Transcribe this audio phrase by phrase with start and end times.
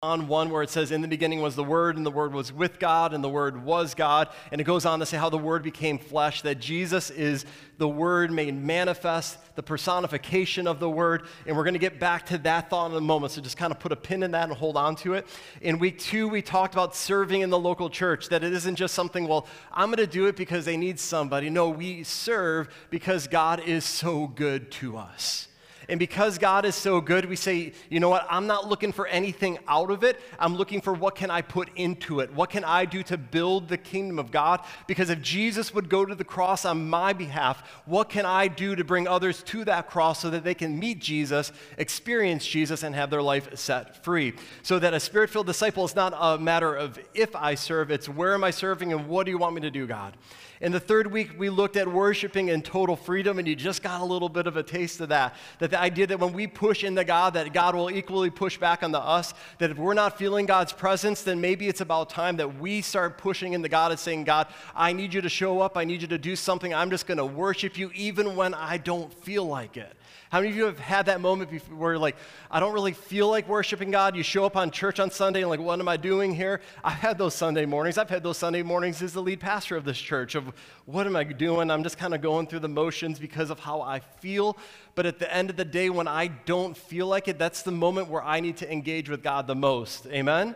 [0.00, 2.52] on one where it says, In the beginning was the Word, and the Word was
[2.52, 4.28] with God, and the Word was God.
[4.52, 7.44] And it goes on to say how the Word became flesh, that Jesus is
[7.78, 11.24] the Word made manifest, the personification of the Word.
[11.48, 13.32] And we're going to get back to that thought in a moment.
[13.32, 15.26] So just kind of put a pin in that and hold on to it.
[15.62, 18.94] In week two, we talked about serving in the local church, that it isn't just
[18.94, 21.50] something, well, I'm going to do it because they need somebody.
[21.50, 25.47] No, we serve because God is so good to us.
[25.88, 28.26] And because God is so good, we say, you know what?
[28.28, 30.20] I'm not looking for anything out of it.
[30.38, 32.30] I'm looking for what can I put into it?
[32.34, 34.60] What can I do to build the kingdom of God?
[34.86, 38.76] Because if Jesus would go to the cross on my behalf, what can I do
[38.76, 42.94] to bring others to that cross so that they can meet Jesus, experience Jesus, and
[42.94, 44.34] have their life set free?
[44.62, 48.10] So that a spirit filled disciple is not a matter of if I serve, it's
[48.10, 50.14] where am I serving and what do you want me to do, God?
[50.60, 54.00] In the third week, we looked at worshiping in total freedom, and you just got
[54.00, 55.36] a little bit of a taste of that.
[55.60, 58.82] That the idea that when we push into God, that God will equally push back
[58.82, 59.34] onto us.
[59.58, 63.18] That if we're not feeling God's presence, then maybe it's about time that we start
[63.18, 65.76] pushing into God and saying, God, I need you to show up.
[65.76, 66.74] I need you to do something.
[66.74, 69.94] I'm just going to worship you even when I don't feel like it.
[70.30, 72.16] How many of you have had that moment before where like,
[72.50, 74.14] I don't really feel like worshiping God?
[74.14, 76.60] You show up on church on Sunday and like, what am I doing here?
[76.84, 77.96] I've had those Sunday mornings.
[77.96, 80.52] I've had those Sunday mornings as the lead pastor of this church of
[80.84, 81.70] what am I doing?
[81.70, 84.58] I'm just kind of going through the motions because of how I feel.
[84.94, 87.72] But at the end of the day, when I don't feel like it, that's the
[87.72, 90.06] moment where I need to engage with God the most.
[90.08, 90.54] Amen?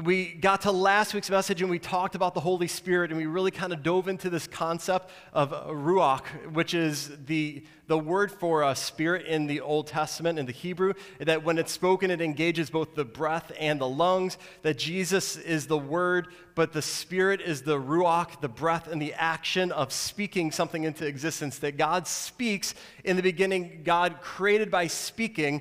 [0.00, 3.26] We got to last week's message and we talked about the Holy Spirit and we
[3.26, 8.32] really kind of dove into this concept of uh, ruach, which is the, the word
[8.32, 12.22] for a spirit in the Old Testament in the Hebrew, that when it's spoken, it
[12.22, 17.42] engages both the breath and the lungs, that Jesus is the word, but the spirit
[17.42, 22.06] is the ruach, the breath and the action of speaking something into existence, that God
[22.06, 22.74] speaks.
[23.04, 25.60] In the beginning, God created by speaking,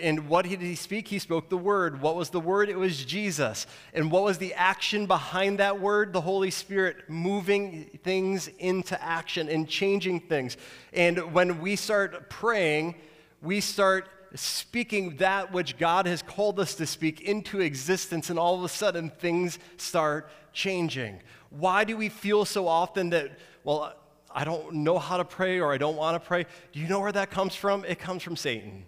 [0.00, 1.08] and what did he speak?
[1.08, 2.00] He spoke the word.
[2.00, 2.68] What was the word?
[2.68, 3.66] It was Jesus.
[3.92, 6.12] And what was the action behind that word?
[6.12, 10.56] The Holy Spirit moving things into action and changing things.
[10.92, 12.94] And when we start praying,
[13.40, 18.56] we start speaking that which God has called us to speak into existence, and all
[18.56, 21.20] of a sudden things start changing.
[21.50, 23.94] Why do we feel so often that, well,
[24.30, 26.46] I don't know how to pray or I don't want to pray?
[26.72, 27.84] Do you know where that comes from?
[27.84, 28.86] It comes from Satan.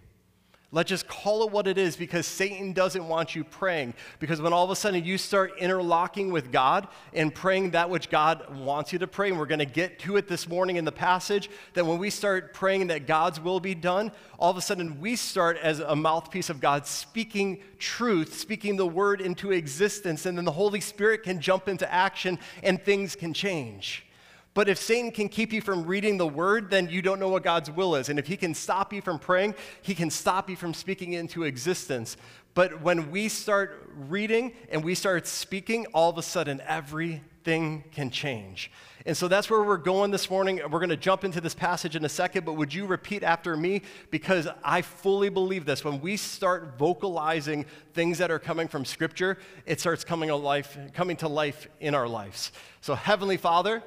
[0.75, 3.93] Let's just call it what it is because Satan doesn't want you praying.
[4.19, 8.09] Because when all of a sudden you start interlocking with God and praying that which
[8.09, 10.83] God wants you to pray, and we're going to get to it this morning in
[10.83, 14.61] the passage, that when we start praying that God's will be done, all of a
[14.61, 20.25] sudden we start as a mouthpiece of God speaking truth, speaking the word into existence,
[20.25, 24.05] and then the Holy Spirit can jump into action and things can change.
[24.55, 27.43] But if Satan can keep you from reading the word, then you don't know what
[27.43, 28.07] God's will is.
[28.07, 31.43] And if he can stop you from praying, he can stop you from speaking into
[31.43, 32.15] existence.
[32.53, 38.09] But when we start reading and we start speaking, all of a sudden everything can
[38.09, 38.71] change.
[39.05, 40.61] And so that's where we're going this morning.
[40.71, 43.57] We're going to jump into this passage in a second, but would you repeat after
[43.57, 43.81] me?
[44.09, 45.83] Because I fully believe this.
[45.83, 50.77] When we start vocalizing things that are coming from Scripture, it starts coming, to life,
[50.93, 52.53] coming to life in our lives.
[52.79, 53.83] So, Heavenly Father,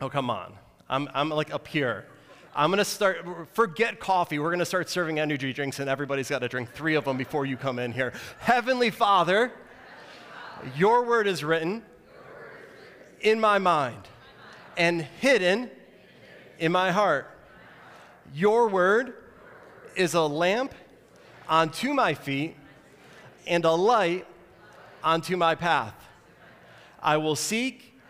[0.00, 0.54] Oh, come on.
[0.88, 2.06] I'm, I'm like up here.
[2.54, 4.38] I'm going to start, forget coffee.
[4.38, 7.16] We're going to start serving energy drinks, and everybody's got to drink three of them
[7.16, 8.12] before you come in here.
[8.38, 9.52] Heavenly Father,
[10.76, 11.82] your word is written
[13.20, 14.02] in my mind
[14.76, 15.70] and hidden
[16.58, 17.30] in my heart.
[18.34, 19.14] Your word
[19.96, 20.74] is a lamp
[21.48, 22.56] unto my feet
[23.46, 24.26] and a light
[25.02, 25.94] unto my path.
[27.02, 28.00] I will seek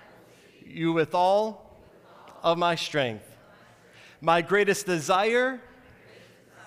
[0.64, 1.67] you with all
[2.42, 3.24] of my strength.
[4.20, 5.60] My greatest desire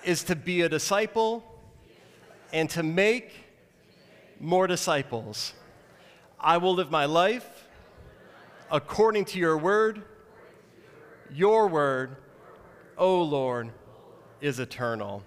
[0.04, 1.44] is to be a disciple
[2.52, 3.32] and to make
[4.40, 5.54] more disciples.
[6.40, 7.68] I will live my life
[8.70, 10.02] according to your word.
[11.30, 12.16] Your word,
[12.98, 13.70] O oh Lord,
[14.40, 15.22] is eternal.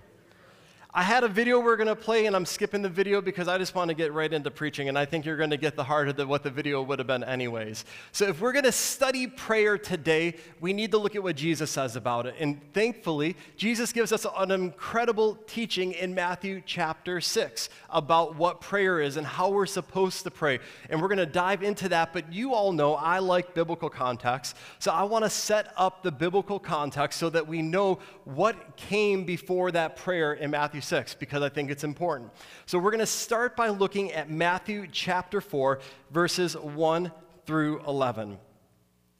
[0.97, 3.57] I had a video we're going to play, and I'm skipping the video because I
[3.57, 5.83] just want to get right into preaching, and I think you're going to get the
[5.83, 7.83] heart of the, what the video would have been, anyways.
[8.13, 11.69] So, if we're going to study prayer today, we need to look at what Jesus
[11.69, 12.35] says about it.
[12.39, 19.01] And thankfully, Jesus gives us an incredible teaching in Matthew chapter 6 about what prayer
[19.01, 20.59] is and how we're supposed to pray.
[20.89, 24.55] And we're going to dive into that, but you all know I like biblical context.
[24.79, 29.25] So, I want to set up the biblical context so that we know what came
[29.25, 32.31] before that prayer in Matthew 6 because I think it's important.
[32.65, 35.79] So we're going to start by looking at Matthew chapter 4,
[36.11, 37.11] verses 1
[37.45, 38.37] through 11.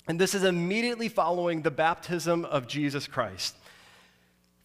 [0.08, 3.56] And this is immediately following the baptism of Jesus Christ.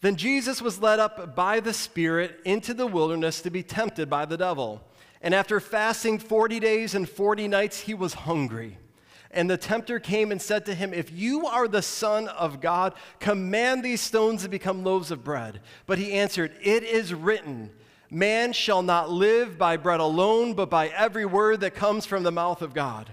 [0.00, 4.24] Then Jesus was led up by the Spirit into the wilderness to be tempted by
[4.24, 4.82] the devil.
[5.20, 8.78] And after fasting 40 days and 40 nights, he was hungry.
[9.32, 12.94] And the tempter came and said to him, If you are the Son of God,
[13.20, 15.60] command these stones to become loaves of bread.
[15.86, 17.70] But he answered, It is written,
[18.10, 22.32] Man shall not live by bread alone, but by every word that comes from the
[22.32, 23.12] mouth of God.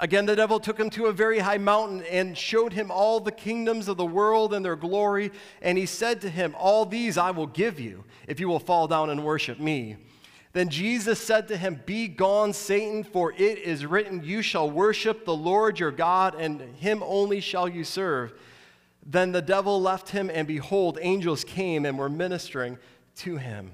[0.00, 3.32] Again, the devil took him to a very high mountain and showed him all the
[3.32, 5.32] kingdoms of the world and their glory.
[5.60, 8.86] And he said to him, All these I will give you if you will fall
[8.86, 9.96] down and worship me.
[10.52, 15.24] Then Jesus said to him, Be gone, Satan, for it is written, You shall worship
[15.24, 18.32] the Lord your God, and him only shall you serve.
[19.04, 22.78] Then the devil left him, and behold, angels came and were ministering
[23.16, 23.72] to him.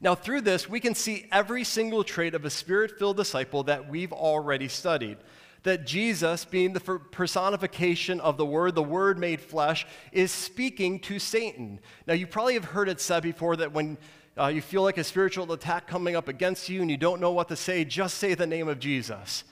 [0.00, 3.88] Now, through this, we can see every single trait of a spirit filled disciple that
[3.88, 5.18] we've already studied.
[5.62, 11.18] That Jesus, being the personification of the Word, the Word made flesh, is speaking to
[11.18, 11.80] Satan.
[12.06, 13.98] Now, you probably have heard it said before that when
[14.38, 17.32] uh, you feel like a spiritual attack coming up against you and you don't know
[17.32, 19.44] what to say, just say the name of Jesus.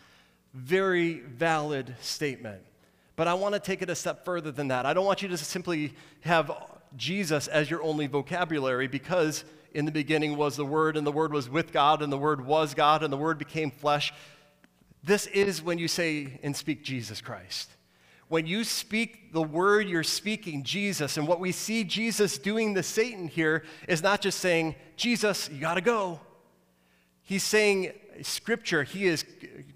[0.55, 2.63] Very valid statement.
[3.17, 4.87] But I want to take it a step further than that.
[4.87, 6.51] I don't want you to simply have
[6.97, 11.33] Jesus as your only vocabulary because in the beginning was the Word, and the Word
[11.33, 14.13] was with God, and the Word was God, and the Word became flesh.
[15.03, 17.71] This is when you say and speak Jesus Christ.
[18.29, 21.17] When you speak the word, you're speaking Jesus.
[21.17, 25.61] And what we see Jesus doing to Satan here is not just saying, Jesus, you
[25.61, 26.21] got to go.
[27.23, 27.93] He's saying
[28.23, 28.83] scripture.
[28.83, 29.25] He is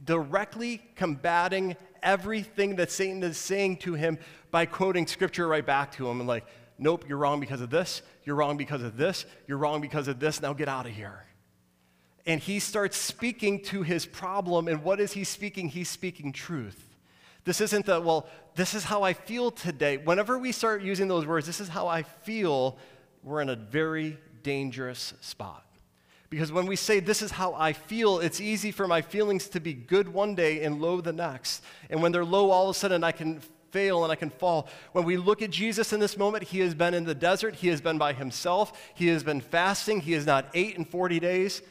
[0.04, 4.18] directly combating everything that Satan is saying to him
[4.50, 6.44] by quoting scripture right back to him and like,
[6.82, 8.02] Nope, you're wrong because of this.
[8.24, 9.24] You're wrong because of this.
[9.46, 10.42] You're wrong because of this.
[10.42, 11.24] Now get out of here.
[12.26, 14.68] And he starts speaking to his problem.
[14.68, 15.68] And what is he speaking?
[15.68, 16.88] He's speaking truth.
[17.44, 19.96] This isn't the, well, this is how I feel today.
[19.96, 22.78] Whenever we start using those words, this is how I feel,
[23.22, 25.64] we're in a very dangerous spot.
[26.30, 29.60] Because when we say, This is how I feel, it's easy for my feelings to
[29.60, 31.62] be good one day and low the next.
[31.90, 34.68] And when they're low, all of a sudden I can fail and I can fall.
[34.92, 37.68] When we look at Jesus in this moment, he has been in the desert, he
[37.68, 41.62] has been by himself, he has been fasting, he has not ate in 40 days.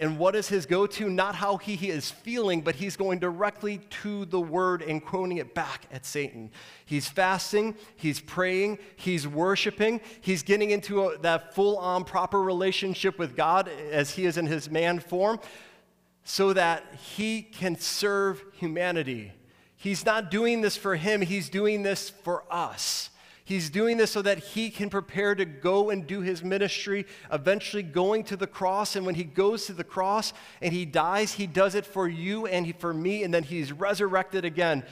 [0.00, 1.10] And what is his go to?
[1.10, 5.36] Not how he, he is feeling, but he's going directly to the word and quoting
[5.36, 6.50] it back at Satan.
[6.86, 13.18] He's fasting, he's praying, he's worshiping, he's getting into a, that full on proper relationship
[13.18, 15.38] with God as he is in his man form
[16.24, 19.32] so that he can serve humanity
[19.80, 23.08] He's not doing this for him, he's doing this for us.
[23.46, 27.82] He's doing this so that he can prepare to go and do his ministry, eventually
[27.82, 28.94] going to the cross.
[28.94, 32.46] And when he goes to the cross and he dies, he does it for you
[32.46, 34.84] and for me, and then he's resurrected again.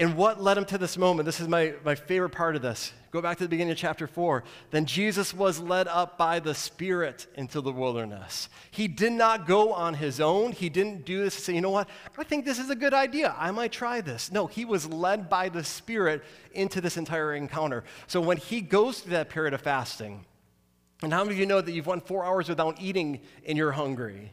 [0.00, 1.26] And what led him to this moment?
[1.26, 2.94] This is my, my favorite part of this.
[3.10, 4.42] Go back to the beginning of chapter 4.
[4.70, 8.48] Then Jesus was led up by the Spirit into the wilderness.
[8.70, 10.52] He did not go on his own.
[10.52, 11.86] He didn't do this say, you know what?
[12.16, 13.34] I think this is a good idea.
[13.38, 14.32] I might try this.
[14.32, 17.84] No, he was led by the Spirit into this entire encounter.
[18.06, 20.24] So when he goes through that period of fasting,
[21.02, 23.72] and how many of you know that you've went four hours without eating and you're
[23.72, 24.32] hungry?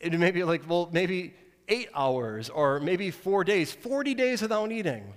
[0.00, 1.32] It may be like, well, maybe
[1.68, 5.12] eight hours or maybe four days, 40 days without eating.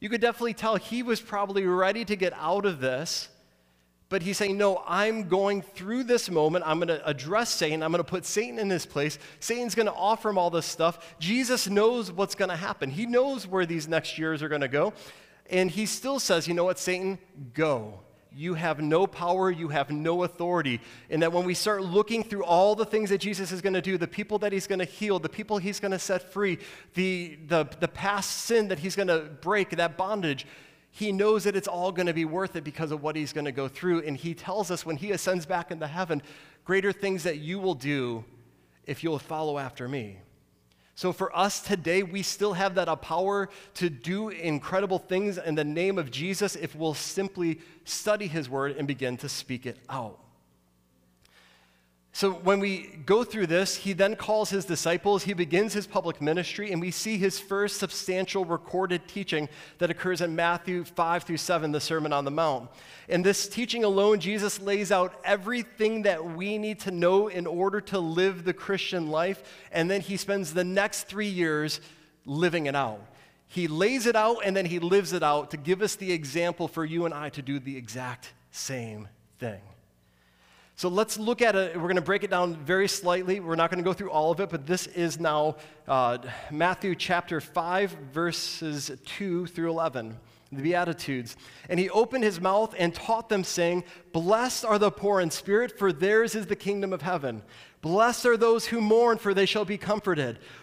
[0.00, 3.28] You could definitely tell he was probably ready to get out of this,
[4.08, 6.64] but he's saying, No, I'm going through this moment.
[6.66, 7.82] I'm going to address Satan.
[7.82, 9.18] I'm going to put Satan in his place.
[9.40, 11.16] Satan's going to offer him all this stuff.
[11.20, 14.68] Jesus knows what's going to happen, he knows where these next years are going to
[14.68, 14.92] go.
[15.50, 17.18] And he still says, You know what, Satan?
[17.54, 18.00] Go
[18.34, 20.80] you have no power, you have no authority.
[21.08, 23.82] And that when we start looking through all the things that Jesus is going to
[23.82, 26.58] do, the people that he's going to heal, the people he's going to set free,
[26.94, 30.46] the, the, the past sin that he's going to break, that bondage,
[30.90, 33.44] he knows that it's all going to be worth it because of what he's going
[33.44, 34.02] to go through.
[34.02, 36.22] And he tells us when he ascends back into heaven,
[36.64, 38.24] greater things that you will do
[38.86, 40.18] if you'll follow after me.
[41.00, 45.54] So for us today, we still have that uh, power to do incredible things in
[45.54, 49.78] the name of Jesus if we'll simply study his word and begin to speak it
[49.88, 50.18] out.
[52.12, 56.20] So when we go through this, he then calls his disciples, he begins his public
[56.20, 59.48] ministry, and we see his first substantial recorded teaching
[59.78, 62.68] that occurs in Matthew 5 through 7, the Sermon on the Mount.
[63.08, 67.80] In this teaching alone, Jesus lays out everything that we need to know in order
[67.82, 71.80] to live the Christian life, and then he spends the next three years
[72.26, 73.00] living it out.
[73.46, 76.68] He lays it out and then he lives it out to give us the example
[76.68, 79.08] for you and I to do the exact same
[79.40, 79.60] thing.
[80.80, 81.76] So let's look at it.
[81.76, 83.38] We're going to break it down very slightly.
[83.38, 85.56] We're not going to go through all of it, but this is now
[85.86, 86.16] uh,
[86.50, 90.16] Matthew chapter 5, verses 2 through 11,
[90.50, 91.36] the Beatitudes.
[91.68, 93.84] And he opened his mouth and taught them, saying,
[94.14, 97.42] Blessed are the poor in spirit, for theirs is the kingdom of heaven.
[97.82, 100.38] Blessed are those who mourn, for they shall be comforted.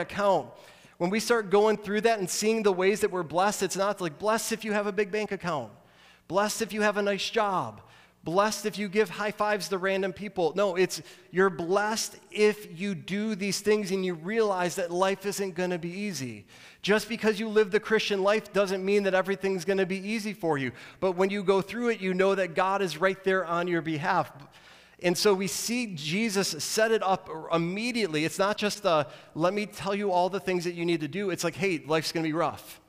[0.00, 0.48] account.
[0.98, 4.00] When we start going through that and seeing the ways that we're blessed, it's not
[4.00, 5.72] like blessed if you have a big bank account,
[6.28, 7.80] blessed if you have a nice job,
[8.22, 10.52] blessed if you give high fives to random people.
[10.54, 15.54] No, it's you're blessed if you do these things and you realize that life isn't
[15.54, 16.44] going to be easy.
[16.82, 20.32] Just because you live the Christian life doesn't mean that everything's going to be easy
[20.32, 20.72] for you.
[20.98, 23.82] But when you go through it, you know that God is right there on your
[23.82, 24.30] behalf.
[25.02, 28.24] And so we see Jesus set it up immediately.
[28.24, 31.08] It's not just a, let me tell you all the things that you need to
[31.08, 31.30] do.
[31.30, 32.80] It's like, hey, life's going to be rough.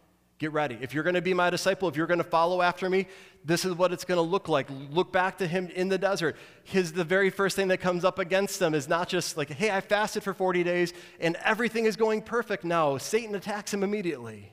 [0.42, 0.76] Get ready.
[0.82, 3.06] If you're going to be my disciple, if you're going to follow after me,
[3.46, 4.68] this is what it's going to look like.
[4.90, 6.36] Look back to him in the desert.
[6.64, 9.70] His the very first thing that comes up against them is not just like, "Hey,
[9.70, 14.52] I fasted for 40 days and everything is going perfect now." Satan attacks him immediately.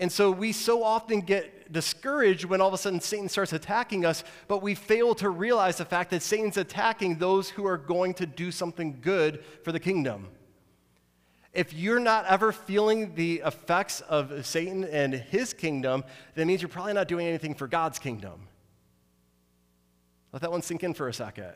[0.00, 4.06] And so we so often get discouraged when all of a sudden Satan starts attacking
[4.06, 8.14] us, but we fail to realize the fact that Satan's attacking those who are going
[8.14, 10.28] to do something good for the kingdom.
[11.52, 16.04] If you're not ever feeling the effects of Satan and his kingdom,
[16.34, 18.48] that means you're probably not doing anything for God's kingdom.
[20.32, 21.52] Let that one sink in for a second.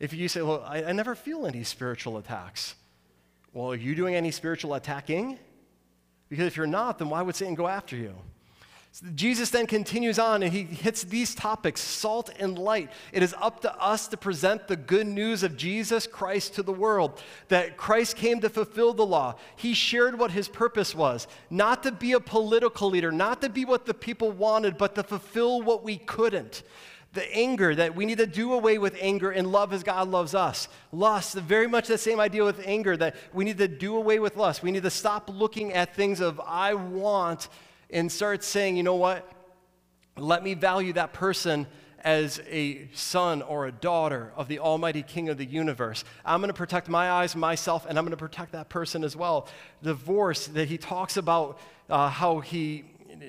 [0.00, 2.74] If you say, Well, I, I never feel any spiritual attacks,
[3.52, 5.38] well, are you doing any spiritual attacking?
[6.34, 8.12] Because if you're not, then why would Satan go after you?
[9.14, 12.90] Jesus then continues on and he hits these topics salt and light.
[13.12, 16.72] It is up to us to present the good news of Jesus Christ to the
[16.72, 19.36] world that Christ came to fulfill the law.
[19.54, 23.64] He shared what his purpose was not to be a political leader, not to be
[23.64, 26.64] what the people wanted, but to fulfill what we couldn't.
[27.14, 30.34] The anger that we need to do away with anger and love as God loves
[30.34, 30.68] us.
[30.92, 34.36] Lust, very much the same idea with anger that we need to do away with
[34.36, 34.62] lust.
[34.62, 37.48] We need to stop looking at things of I want
[37.90, 39.30] and start saying, you know what?
[40.16, 41.66] Let me value that person
[42.04, 46.04] as a son or a daughter of the Almighty King of the universe.
[46.24, 49.16] I'm going to protect my eyes, myself, and I'm going to protect that person as
[49.16, 49.48] well.
[49.82, 52.84] Divorce, that he talks about uh, how he,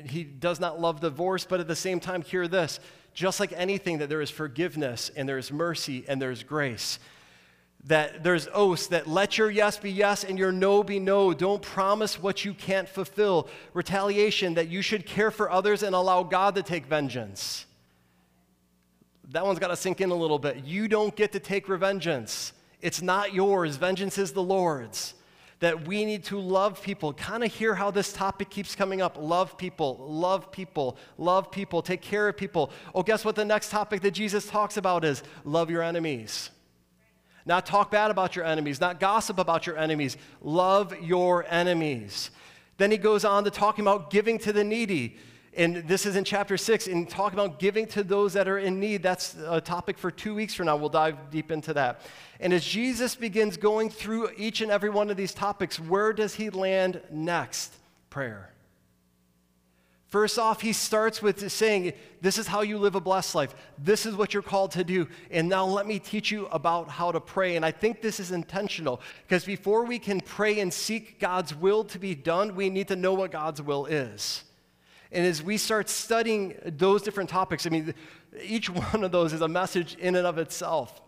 [0.05, 2.79] he does not love divorce, but at the same time, hear this
[3.15, 6.99] just like anything, that there is forgiveness and there's mercy and there's grace
[7.87, 11.33] that there's oaths that let your yes be yes and your no be no.
[11.33, 13.47] Don't promise what you can't fulfill.
[13.73, 17.65] Retaliation that you should care for others and allow God to take vengeance.
[19.29, 20.65] That one's got to sink in a little bit.
[20.65, 22.53] You don't get to take revengeance.
[22.81, 23.75] It's not yours.
[23.77, 25.13] Vengeance is the Lord's.
[25.61, 27.13] That we need to love people.
[27.13, 29.17] Kind of hear how this topic keeps coming up.
[29.17, 32.71] Love people, love people, love people, take care of people.
[32.93, 35.23] Oh, guess what the next topic that Jesus talks about is?
[35.45, 36.49] Love your enemies.
[37.45, 40.17] Not talk bad about your enemies, not gossip about your enemies.
[40.41, 42.31] Love your enemies.
[42.77, 45.15] Then he goes on to talking about giving to the needy.
[45.57, 48.77] And this is in chapter six, and talking about giving to those that are in
[48.77, 49.01] need.
[49.01, 50.75] That's a topic for two weeks from now.
[50.75, 52.01] We'll dive deep into that.
[52.39, 56.35] And as Jesus begins going through each and every one of these topics, where does
[56.35, 57.73] he land next?
[58.09, 58.51] Prayer.
[60.07, 63.53] First off, he starts with saying, This is how you live a blessed life.
[63.77, 65.07] This is what you're called to do.
[65.29, 67.55] And now let me teach you about how to pray.
[67.57, 71.83] And I think this is intentional because before we can pray and seek God's will
[71.85, 74.43] to be done, we need to know what God's will is.
[75.11, 77.93] And as we start studying those different topics, I mean,
[78.41, 81.01] each one of those is a message in and of itself.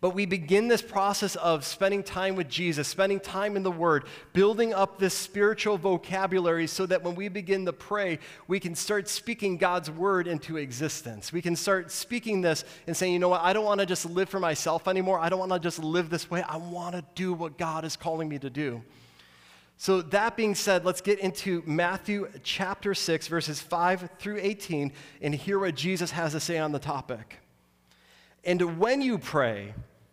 [0.00, 4.04] But we begin this process of spending time with Jesus, spending time in the Word,
[4.32, 9.08] building up this spiritual vocabulary so that when we begin to pray, we can start
[9.08, 11.34] speaking God's Word into existence.
[11.34, 14.06] We can start speaking this and saying, you know what, I don't want to just
[14.06, 15.18] live for myself anymore.
[15.18, 16.42] I don't want to just live this way.
[16.42, 18.82] I want to do what God is calling me to do.
[19.76, 24.92] So, that being said, let's get into Matthew chapter 6, verses 5 through 18,
[25.22, 27.38] and hear what Jesus has to say on the topic.
[28.44, 29.74] And when you pray,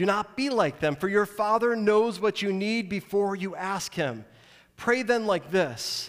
[0.00, 3.92] Do not be like them, for your Father knows what you need before you ask
[3.92, 4.24] Him.
[4.78, 6.08] Pray then like this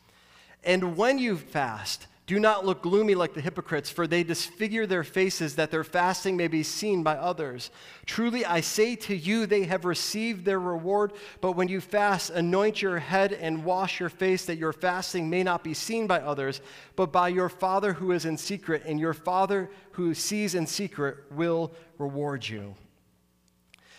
[0.63, 5.03] And when you fast, do not look gloomy like the hypocrites, for they disfigure their
[5.03, 7.71] faces that their fasting may be seen by others.
[8.05, 11.11] Truly, I say to you, they have received their reward.
[11.41, 15.43] But when you fast, anoint your head and wash your face, that your fasting may
[15.43, 16.61] not be seen by others,
[16.95, 18.83] but by your Father who is in secret.
[18.85, 22.75] And your Father who sees in secret will reward you.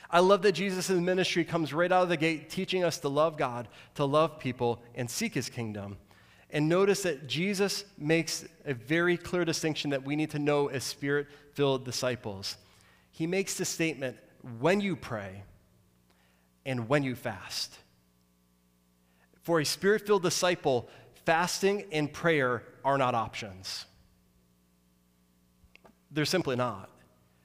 [0.09, 3.37] I love that Jesus' ministry comes right out of the gate, teaching us to love
[3.37, 5.99] God, to love people, and seek his kingdom.
[6.53, 10.85] And notice that Jesus makes a very clear distinction that we need to know as
[10.85, 12.57] spirit filled disciples.
[13.11, 14.19] He makes the statement
[14.61, 15.45] when you pray
[16.67, 17.75] and when you fast.
[19.43, 20.89] For a spirit filled disciple,
[21.25, 23.87] fasting and prayer are not options.
[26.11, 26.91] They're simply not.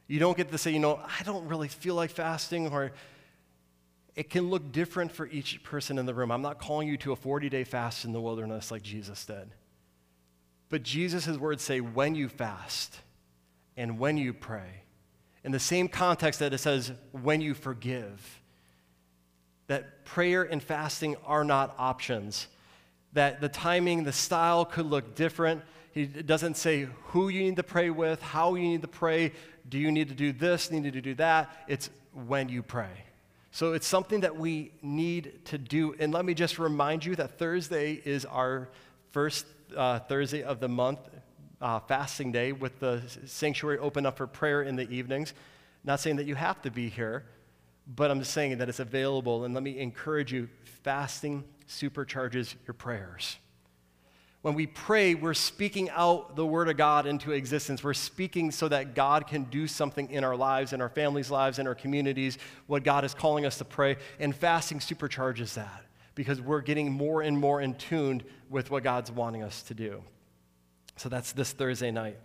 [0.08, 2.92] You don't get to say, you know, I don't really feel like fasting, or
[4.18, 6.32] it can look different for each person in the room.
[6.32, 9.52] I'm not calling you to a 40 day fast in the wilderness like Jesus did.
[10.70, 13.00] But Jesus' words say, when you fast
[13.78, 14.82] and when you pray,
[15.44, 18.42] in the same context that it says, when you forgive,
[19.68, 22.48] that prayer and fasting are not options,
[23.14, 25.62] that the timing, the style could look different.
[25.92, 29.32] He doesn't say who you need to pray with, how you need to pray,
[29.70, 31.66] do you need to do this, need to do that.
[31.68, 33.07] It's when you pray.
[33.58, 35.96] So it's something that we need to do.
[35.98, 38.70] And let me just remind you that Thursday is our
[39.10, 41.00] first uh, Thursday of the month,
[41.60, 45.34] uh, fasting day, with the sanctuary open up for prayer in the evenings.
[45.84, 47.26] Not saying that you have to be here,
[47.96, 49.44] but I'm just saying that it's available.
[49.44, 50.50] And let me encourage you
[50.84, 53.38] fasting supercharges your prayers.
[54.48, 57.84] When we pray, we're speaking out the Word of God into existence.
[57.84, 61.60] We're speaking so that God can do something in our lives, in our families' lives,
[61.60, 63.98] in our communities, what God is calling us to pray.
[64.22, 65.84] And fasting supercharges that
[66.16, 70.02] because we're getting more and more in tune with what God's wanting us to do.
[70.96, 72.18] So that's this Thursday night.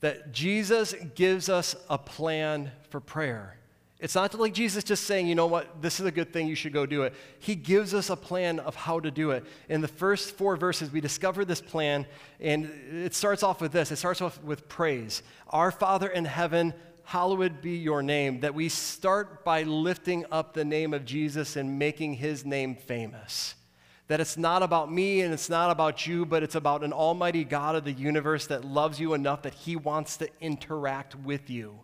[0.00, 3.58] That Jesus gives us a plan for prayer.
[4.00, 6.54] It's not like Jesus just saying, you know what, this is a good thing, you
[6.54, 7.14] should go do it.
[7.38, 9.44] He gives us a plan of how to do it.
[9.68, 12.06] In the first four verses, we discover this plan,
[12.40, 15.22] and it starts off with this it starts off with praise.
[15.50, 16.72] Our Father in heaven,
[17.04, 18.40] hallowed be your name.
[18.40, 23.54] That we start by lifting up the name of Jesus and making his name famous.
[24.08, 27.44] That it's not about me and it's not about you, but it's about an almighty
[27.44, 31.80] God of the universe that loves you enough that he wants to interact with you.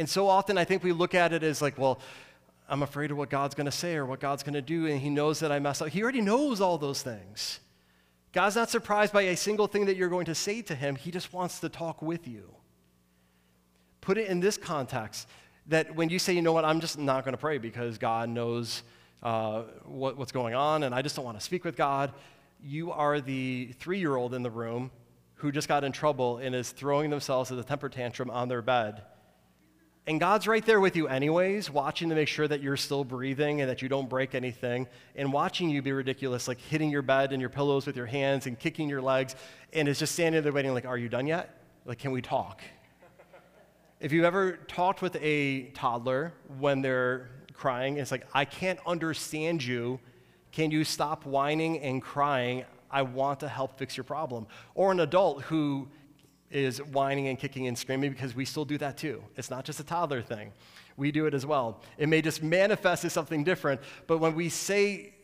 [0.00, 2.00] And so often I think we look at it as like, well,
[2.70, 4.98] I'm afraid of what God's going to say or what God's going to do, and
[4.98, 5.88] He knows that I mess up.
[5.88, 7.60] He already knows all those things.
[8.32, 11.10] God's not surprised by a single thing that you're going to say to Him, He
[11.10, 12.48] just wants to talk with you.
[14.00, 15.28] Put it in this context
[15.66, 18.30] that when you say, you know what, I'm just not going to pray because God
[18.30, 18.82] knows
[19.22, 22.10] uh, what, what's going on and I just don't want to speak with God,
[22.62, 24.90] you are the three year old in the room
[25.34, 28.62] who just got in trouble and is throwing themselves as a temper tantrum on their
[28.62, 29.02] bed
[30.06, 33.60] and God's right there with you, anyways, watching to make sure that you're still breathing
[33.60, 37.32] and that you don't break anything, and watching you be ridiculous, like hitting your bed
[37.32, 39.36] and your pillows with your hands and kicking your legs,
[39.72, 41.62] and is just standing there waiting, like, Are you done yet?
[41.84, 42.62] Like, can we talk?
[44.00, 47.28] if you've ever talked with a toddler when they're
[47.60, 47.98] crying.
[47.98, 50.00] It's like, I can't understand you.
[50.50, 52.64] Can you stop whining and crying?
[52.90, 54.46] I want to help fix your problem.
[54.74, 55.88] Or an adult who
[56.50, 59.22] is whining and kicking and screaming because we still do that too.
[59.36, 60.52] It's not just a toddler thing.
[60.96, 61.80] We do it as well.
[61.96, 65.14] It may just manifest as something different, but when we say,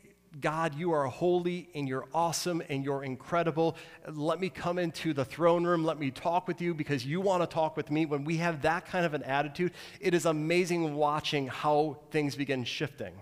[0.40, 3.76] God, you are holy and you're awesome and you're incredible.
[4.08, 5.84] Let me come into the throne room.
[5.84, 8.06] Let me talk with you because you want to talk with me.
[8.06, 12.64] When we have that kind of an attitude, it is amazing watching how things begin
[12.64, 13.14] shifting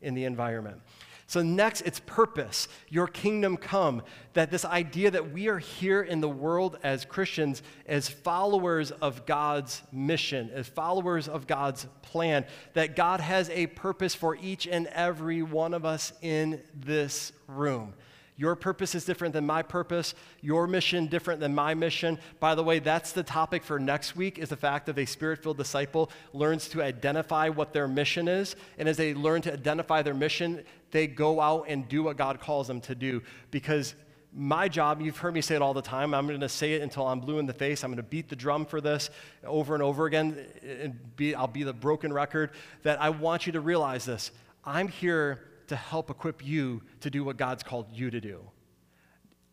[0.00, 0.80] in the environment.
[1.26, 4.02] So, next, it's purpose, your kingdom come.
[4.34, 9.24] That this idea that we are here in the world as Christians, as followers of
[9.26, 14.86] God's mission, as followers of God's plan, that God has a purpose for each and
[14.88, 17.94] every one of us in this room.
[18.36, 20.14] Your purpose is different than my purpose.
[20.40, 22.18] Your mission different than my mission.
[22.40, 25.58] By the way, that's the topic for next week is the fact that a spirit-filled
[25.58, 28.56] disciple learns to identify what their mission is.
[28.78, 32.40] And as they learn to identify their mission, they go out and do what God
[32.40, 33.22] calls them to do.
[33.50, 33.94] Because
[34.34, 36.80] my job, you've heard me say it all the time, I'm going to say it
[36.80, 37.84] until I'm blue in the face.
[37.84, 39.10] I'm going to beat the drum for this
[39.44, 40.38] over and over again.
[40.62, 44.30] And be, I'll be the broken record that I want you to realize this.
[44.64, 45.42] I'm here
[45.72, 48.42] to help equip you to do what God's called you to do.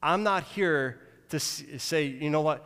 [0.03, 2.65] I'm not here to say, you know what,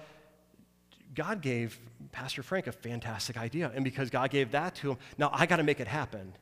[1.13, 1.79] God gave
[2.11, 5.57] Pastor Frank a fantastic idea, and because God gave that to him, now I got
[5.57, 6.33] to make it happen.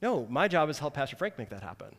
[0.00, 1.94] No, my job is help Pastor Frank make that happen.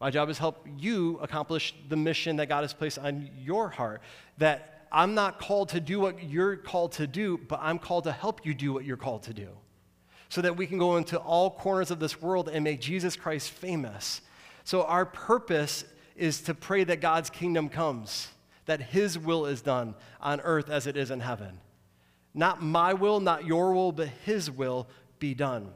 [0.00, 4.02] My job is help you accomplish the mission that God has placed on your heart.
[4.36, 8.12] That I'm not called to do what you're called to do, but I'm called to
[8.12, 9.48] help you do what you're called to do
[10.34, 13.52] so that we can go into all corners of this world and make Jesus Christ
[13.52, 14.20] famous.
[14.64, 15.84] So, our purpose
[16.16, 18.30] is to pray that God's kingdom comes,
[18.66, 21.60] that His will is done on earth as it is in heaven.
[22.34, 24.88] Not my will, not your will, but His will
[25.20, 25.70] be done.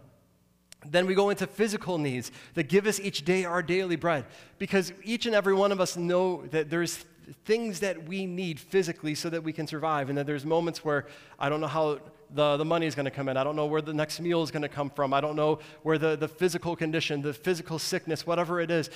[0.84, 4.24] Then we go into physical needs that give us each day our daily bread.
[4.58, 7.04] Because each and every one of us know that there's
[7.44, 10.08] things that we need physically so that we can survive.
[10.08, 11.06] And that there's moments where
[11.38, 13.36] I don't know how the, the money is going to come in.
[13.36, 15.14] I don't know where the next meal is going to come from.
[15.14, 18.90] I don't know where the, the physical condition, the physical sickness, whatever it is.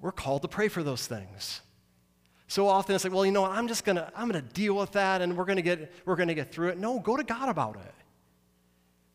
[0.00, 1.60] We're called to pray for those things.
[2.48, 4.92] So often it's like, well, you know what, I'm just gonna, I'm gonna deal with
[4.92, 6.78] that and we're gonna get, we're gonna get through it.
[6.78, 7.94] No, go to God about it.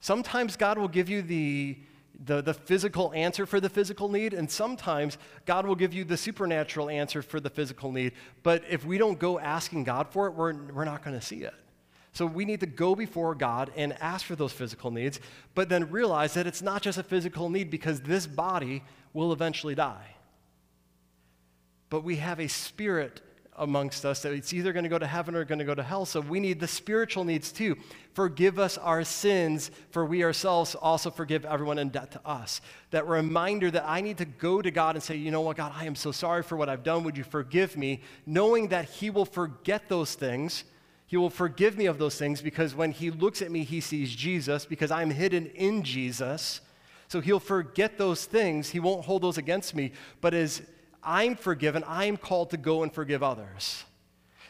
[0.02, 1.78] Sometimes God will give you the,
[2.26, 6.18] the, the physical answer for the physical need, and sometimes God will give you the
[6.18, 8.14] supernatural answer for the physical need.
[8.44, 11.54] But if we don't go asking God for it, we're, we're not gonna see it.
[12.14, 15.20] So we need to go before God and ask for those physical needs,
[15.56, 19.76] but then realize that it's not just a physical need because this body will eventually
[19.76, 20.16] die.
[21.90, 23.22] But we have a spirit
[23.58, 25.84] amongst us that it's either going to go to heaven or going to go to
[25.84, 26.06] hell.
[26.06, 27.78] So we need the spiritual needs too.
[28.14, 32.62] Forgive us our sins, for we ourselves also forgive everyone in debt to us.
[32.92, 35.74] That reminder that I need to go to God and say, you know what, God,
[35.76, 37.04] I am so sorry for what I've done.
[37.04, 38.02] Would you forgive me?
[38.26, 40.64] Knowing that He will forget those things
[41.12, 44.16] he will forgive me of those things because when he looks at me, he sees
[44.16, 46.62] Jesus because I'm hidden in Jesus.
[47.10, 48.70] So he'll forget those things.
[48.70, 49.92] He won't hold those against me.
[50.22, 50.62] But as
[51.04, 53.84] I'm forgiven, I'm called to go and forgive others.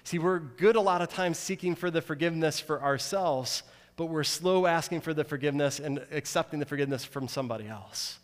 [0.04, 3.64] See, we're good a lot of times seeking for the forgiveness for ourselves,
[3.96, 8.18] but we're slow asking for the forgiveness and accepting the forgiveness from somebody else.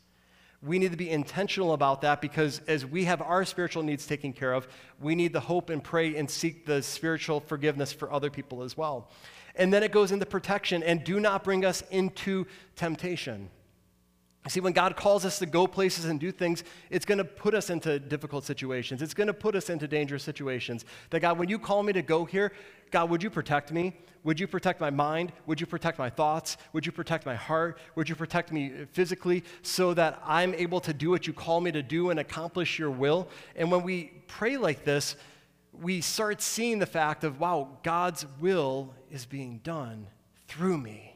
[0.64, 4.34] We need to be intentional about that because as we have our spiritual needs taken
[4.34, 4.68] care of,
[5.00, 8.76] we need to hope and pray and seek the spiritual forgiveness for other people as
[8.76, 9.12] well.
[9.56, 13.50] And then it goes into protection and do not bring us into temptation.
[14.50, 17.54] See, when God calls us to go places and do things, it's going to put
[17.54, 19.02] us into difficult situations.
[19.02, 20.86] It's going to put us into dangerous situations.
[21.10, 22.52] That God, when you call me to go here,
[22.92, 23.94] God, would you protect me?
[24.24, 25.32] Would you protect my mind?
[25.46, 26.58] Would you protect my thoughts?
[26.74, 27.80] Would you protect my heart?
[27.96, 31.62] Would you protect me uh, physically so that I'm able to do what you call
[31.62, 33.30] me to do and accomplish your will?
[33.56, 35.16] And when we pray like this,
[35.72, 40.08] we start seeing the fact of, wow, God's will is being done
[40.48, 41.16] through me.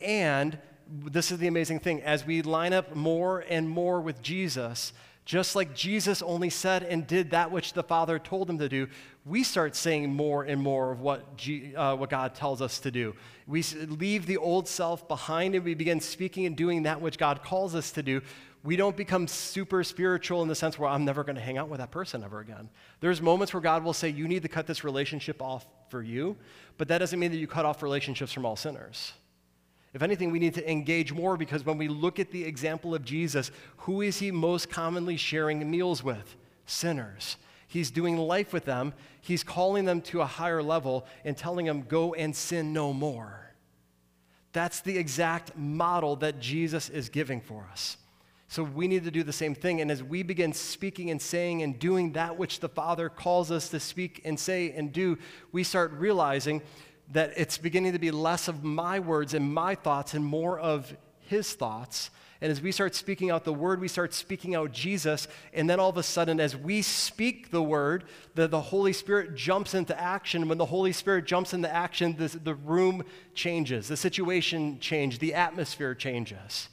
[0.00, 0.58] And
[0.94, 4.92] this is the amazing thing as we line up more and more with Jesus,
[5.24, 8.88] just like Jesus only said and did that which the Father told him to do,
[9.24, 12.90] we start saying more and more of what, G, uh, what God tells us to
[12.90, 13.14] do.
[13.46, 17.42] We leave the old self behind and we begin speaking and doing that which God
[17.42, 18.20] calls us to do.
[18.62, 21.68] We don't become super spiritual in the sense where I'm never going to hang out
[21.68, 22.68] with that person ever again.
[23.00, 26.36] There's moments where God will say, You need to cut this relationship off for you,
[26.78, 29.12] but that doesn't mean that you cut off relationships from all sinners.
[29.94, 33.04] If anything, we need to engage more because when we look at the example of
[33.04, 36.36] Jesus, who is he most commonly sharing meals with?
[36.66, 37.36] Sinners.
[37.68, 38.92] He's doing life with them.
[39.20, 43.54] He's calling them to a higher level and telling them, go and sin no more.
[44.52, 47.96] That's the exact model that Jesus is giving for us.
[48.48, 49.80] So we need to do the same thing.
[49.80, 53.68] And as we begin speaking and saying and doing that which the Father calls us
[53.70, 55.18] to speak and say and do,
[55.50, 56.62] we start realizing
[57.12, 60.96] that it's beginning to be less of my words and my thoughts and more of
[61.20, 62.10] His thoughts.
[62.40, 65.28] And as we start speaking out the word, we start speaking out Jesus.
[65.54, 69.34] And then all of a sudden, as we speak the word, the, the Holy Spirit
[69.34, 70.48] jumps into action.
[70.48, 75.32] When the Holy Spirit jumps into action, the, the room changes, the situation changes, the
[75.32, 76.68] atmosphere changes.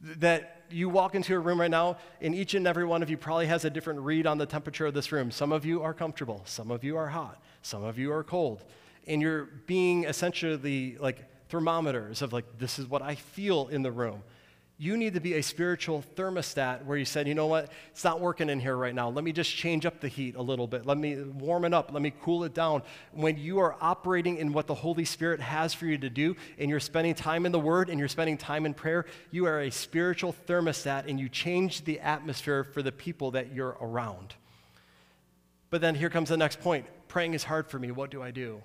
[0.00, 3.16] That you walk into a room right now, and each and every one of you
[3.16, 5.30] probably has a different read on the temperature of this room.
[5.30, 8.64] Some of you are comfortable, some of you are hot, some of you are cold.
[9.06, 13.92] And you're being essentially like thermometers of like, this is what I feel in the
[13.92, 14.22] room
[14.82, 18.18] you need to be a spiritual thermostat where you said, you know what, it's not
[18.18, 19.08] working in here right now.
[19.10, 20.84] Let me just change up the heat a little bit.
[20.84, 21.92] Let me warm it up.
[21.92, 22.82] Let me cool it down.
[23.12, 26.68] When you are operating in what the Holy Spirit has for you to do, and
[26.68, 29.70] you're spending time in the Word and you're spending time in prayer, you are a
[29.70, 34.34] spiritual thermostat and you change the atmosphere for the people that you're around.
[35.70, 37.92] But then here comes the next point praying is hard for me.
[37.92, 38.62] What do I do?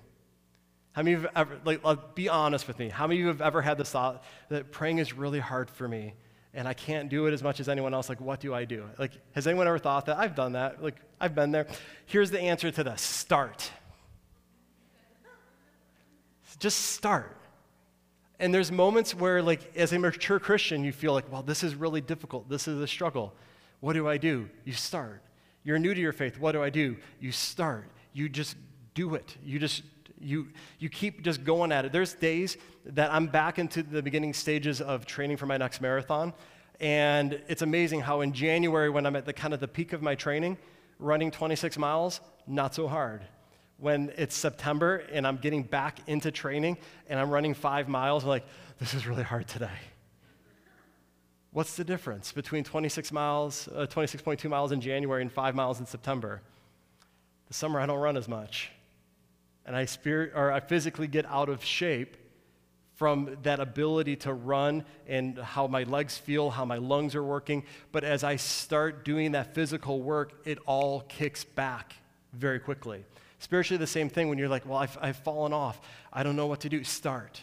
[0.92, 3.22] How many of you have ever, like, uh, be honest with me, how many of
[3.22, 6.14] you have ever had this thought that praying is really hard for me
[6.54, 8.08] and I can't do it as much as anyone else?
[8.08, 8.84] Like, what do I do?
[8.98, 10.18] Like, has anyone ever thought that?
[10.18, 10.82] I've done that.
[10.82, 11.66] Like, I've been there.
[12.06, 13.70] Here's the answer to this start.
[16.58, 17.36] Just start.
[18.40, 21.74] And there's moments where, like, as a mature Christian, you feel like, well, this is
[21.74, 22.48] really difficult.
[22.48, 23.34] This is a struggle.
[23.80, 24.48] What do I do?
[24.64, 25.22] You start.
[25.64, 26.38] You're new to your faith.
[26.38, 26.96] What do I do?
[27.20, 27.90] You start.
[28.12, 28.56] You just
[28.94, 29.36] do it.
[29.44, 29.82] You just
[30.20, 31.92] you, you keep just going at it.
[31.92, 36.32] There's days that I'm back into the beginning stages of training for my next marathon.
[36.80, 40.02] And it's amazing how in January, when I'm at the kind of the peak of
[40.02, 40.58] my training,
[40.98, 43.22] running 26 miles, not so hard.
[43.78, 46.78] When it's September and I'm getting back into training
[47.08, 48.46] and I'm running five miles, I'm like,
[48.78, 49.70] this is really hard today.
[51.50, 55.86] What's the difference between 26 miles, uh, 26.2 miles in January and five miles in
[55.86, 56.42] September?
[57.48, 58.70] The summer I don't run as much
[59.68, 62.16] and I, spirit, or I physically get out of shape
[62.94, 67.62] from that ability to run and how my legs feel, how my lungs are working.
[67.92, 71.92] But as I start doing that physical work, it all kicks back
[72.32, 73.04] very quickly.
[73.40, 75.80] Spiritually, the same thing when you're like, well, I've, I've fallen off.
[76.10, 76.82] I don't know what to do.
[76.82, 77.38] Start.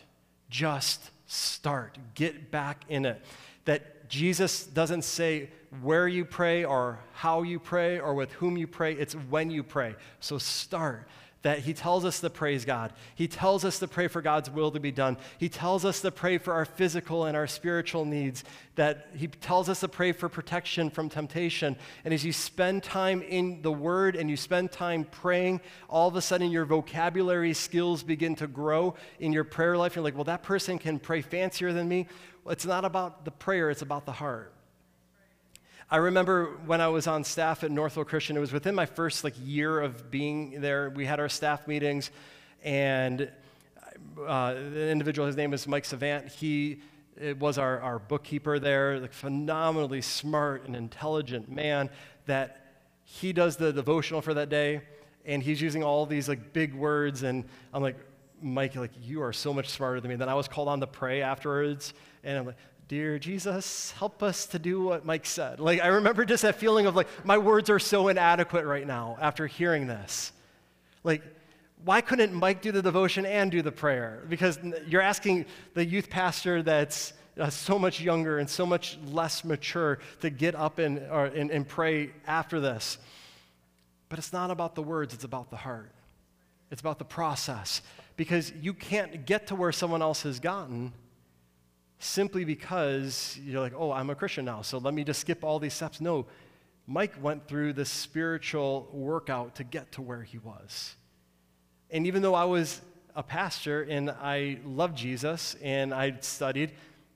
[0.49, 1.99] Just start.
[2.15, 3.21] Get back in it.
[3.65, 5.51] That Jesus doesn't say
[5.83, 9.61] where you pray or how you pray or with whom you pray, it's when you
[9.61, 9.95] pray.
[10.19, 11.07] So start
[11.45, 12.91] that he tells us to praise God.
[13.13, 15.15] He tells us to pray for God's will to be done.
[15.38, 18.43] He tells us to pray for our physical and our spiritual needs.
[18.73, 21.75] That he tells us to pray for protection from temptation.
[22.03, 26.15] And as you spend time in the Word and you spend time praying, all of
[26.15, 29.95] a sudden your vocabulary skills begin to grow in your prayer life.
[29.95, 32.08] You're like, well, that person can pray fancier than me.
[32.43, 34.54] Well, it's not about the prayer, it's about the heart.
[35.89, 39.24] I remember when I was on staff at Northville Christian, it was within my first
[39.24, 40.89] like year of being there.
[40.89, 42.10] We had our staff meetings,
[42.63, 43.30] and
[44.26, 46.82] uh, the individual, his name is Mike Savant, he
[47.38, 51.91] was our, our bookkeeper there, like phenomenally smart and intelligent man
[52.26, 52.65] that
[53.04, 54.82] he does the devotional for that day,
[55.24, 57.98] and he's using all these like big words, and I'm like,
[58.41, 60.15] Mike, like you are so much smarter than me.
[60.15, 61.93] Then I was called on to pray afterwards,
[62.24, 65.60] and I'm like, Dear Jesus, help us to do what Mike said.
[65.60, 69.17] Like, I remember just that feeling of like, my words are so inadequate right now
[69.19, 70.32] after hearing this.
[71.04, 71.24] Like,
[71.84, 74.24] why couldn't Mike do the devotion and do the prayer?
[74.30, 79.43] Because you're asking the youth pastor that's uh, so much younger and so much less
[79.43, 83.00] mature to get up and, or, and, and pray after this.
[84.10, 85.91] But it's not about the words, it's about the heart.
[86.69, 87.82] It's about the process.
[88.15, 90.93] Because you can't get to where someone else has gotten
[92.05, 95.59] simply because you're like, oh, I'm a Christian now, so let me just skip all
[95.59, 95.99] these steps.
[95.99, 96.25] No,
[96.87, 100.95] Mike went through this spiritual workout to get to where he was.
[101.89, 102.81] And even though I was
[103.15, 106.71] a pastor and I loved Jesus and I studied,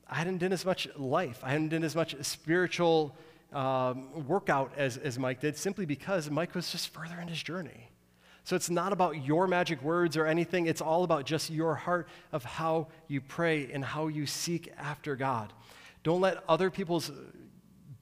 [0.09, 1.39] I hadn't done as much life.
[1.43, 3.15] I hadn't done as much spiritual
[3.53, 7.89] um, workout as, as Mike did simply because Mike was just further in his journey.
[8.43, 10.65] So it's not about your magic words or anything.
[10.65, 15.15] It's all about just your heart of how you pray and how you seek after
[15.15, 15.53] God.
[16.03, 17.11] Don't let other people's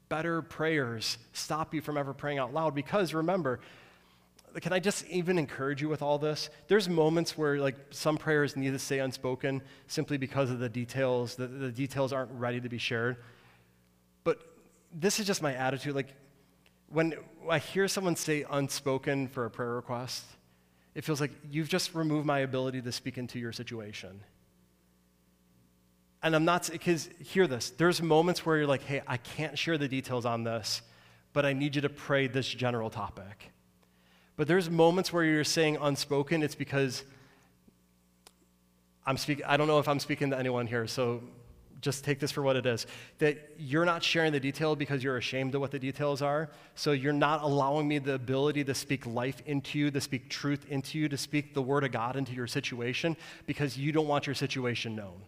[0.09, 3.59] better prayers stop you from ever praying out loud because remember,
[4.61, 6.49] can I just even encourage you with all this?
[6.67, 11.35] There's moments where like some prayers need to stay unspoken simply because of the details,
[11.35, 13.17] the, the details aren't ready to be shared.
[14.23, 14.39] But
[14.93, 15.95] this is just my attitude.
[15.95, 16.13] Like
[16.89, 17.15] when
[17.49, 20.25] I hear someone say unspoken for a prayer request,
[20.95, 24.21] it feels like you've just removed my ability to speak into your situation.
[26.23, 29.77] and I'm not, because hear this, there's moments where you're like, hey, I can't share
[29.77, 30.81] the details on this,
[31.33, 33.51] but I need you to pray this general topic.
[34.35, 37.03] But there's moments where you're saying unspoken, it's because
[39.05, 41.21] I'm speaking, I don't know if I'm speaking to anyone here, so
[41.81, 42.87] just take this for what it is
[43.19, 46.49] that you're not sharing the detail because you're ashamed of what the details are.
[46.75, 50.65] So you're not allowing me the ability to speak life into you, to speak truth
[50.69, 54.27] into you, to speak the word of God into your situation because you don't want
[54.27, 55.21] your situation known.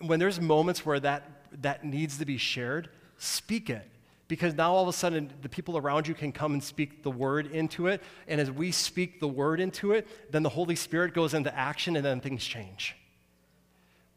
[0.00, 3.88] When there's moments where that, that needs to be shared, speak it
[4.28, 7.10] because now all of a sudden the people around you can come and speak the
[7.10, 8.02] word into it.
[8.28, 11.96] And as we speak the word into it, then the Holy Spirit goes into action
[11.96, 12.97] and then things change.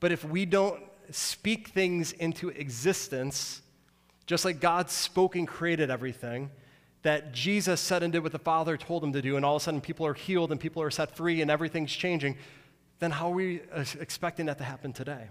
[0.01, 3.61] But if we don't speak things into existence,
[4.25, 6.49] just like God spoke and created everything,
[7.03, 9.61] that Jesus said and did what the Father told him to do, and all of
[9.61, 12.37] a sudden people are healed and people are set free and everything's changing,
[12.99, 13.61] then how are we
[13.99, 15.27] expecting that to happen today?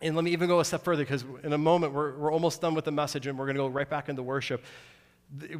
[0.00, 2.60] And let me even go a step further because in a moment we're, we're almost
[2.60, 4.64] done with the message and we're going to go right back into worship.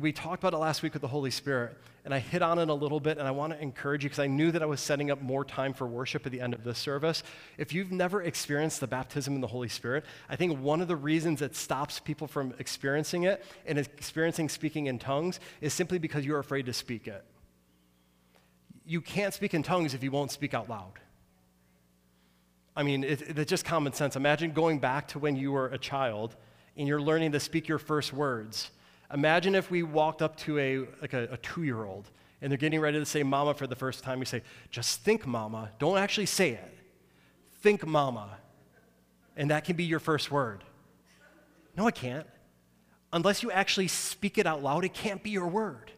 [0.01, 2.69] We talked about it last week with the Holy Spirit, and I hit on it
[2.69, 4.81] a little bit, and I want to encourage you because I knew that I was
[4.81, 7.23] setting up more time for worship at the end of this service.
[7.57, 10.97] If you've never experienced the baptism in the Holy Spirit, I think one of the
[10.97, 16.27] reasons that stops people from experiencing it and experiencing speaking in tongues is simply because
[16.27, 17.25] you're afraid to speak it.
[18.85, 20.99] You can't speak in tongues if you won't speak out loud.
[22.77, 24.17] I mean, it, it's just common sense.
[24.17, 26.37] Imagine going back to when you were a child
[26.77, 28.71] and you're learning to speak your first words.
[29.13, 32.59] Imagine if we walked up to a, like a, a two year old and they're
[32.59, 34.19] getting ready to say mama for the first time.
[34.19, 35.71] We say, just think mama.
[35.79, 36.79] Don't actually say it.
[37.61, 38.31] Think mama.
[39.37, 40.65] And that can be your first word.
[41.77, 42.27] No, it can't.
[43.13, 45.93] Unless you actually speak it out loud, it can't be your word.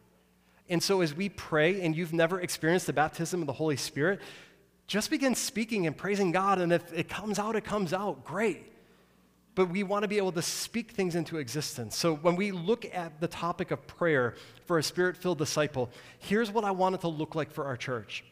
[0.68, 4.20] And so, as we pray and you've never experienced the baptism of the Holy Spirit,
[4.86, 8.24] just begin speaking and praising God, and if it comes out, it comes out.
[8.24, 8.73] Great.
[9.54, 11.96] But we want to be able to speak things into existence.
[11.96, 14.34] So when we look at the topic of prayer
[14.66, 17.76] for a spirit filled disciple, here's what I want it to look like for our
[17.76, 18.24] church.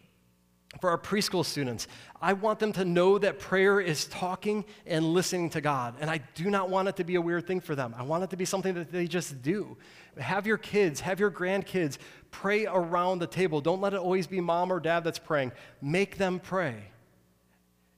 [0.81, 1.87] For our preschool students,
[2.21, 5.97] I want them to know that prayer is talking and listening to God.
[6.01, 7.95] And I do not want it to be a weird thing for them.
[7.97, 9.77] I want it to be something that they just do.
[10.19, 11.99] Have your kids, have your grandkids
[12.33, 13.61] pray around the table.
[13.61, 15.53] Don't let it always be mom or dad that's praying.
[15.81, 16.75] Make them pray.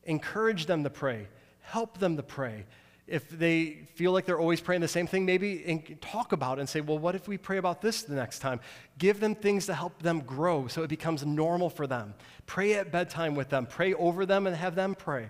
[0.03, 1.29] Encourage them to pray.
[1.61, 2.67] Help them to pray.
[3.07, 6.69] If they feel like they're always praying the same thing, maybe talk about it and
[6.69, 8.61] say, well, what if we pray about this the next time?
[8.99, 12.15] Give them things to help them grow so it becomes normal for them.
[12.47, 13.67] Pray at bedtime with them.
[13.67, 15.29] Pray over them and have them pray.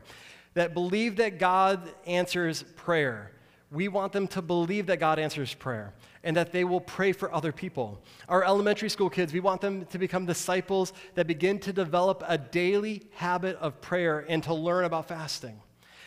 [0.54, 3.32] That believe that God answers prayer.
[3.72, 7.34] We want them to believe that God answers prayer and that they will pray for
[7.34, 8.00] other people.
[8.28, 12.38] Our elementary school kids, we want them to become disciples that begin to develop a
[12.38, 15.60] daily habit of prayer and to learn about fasting.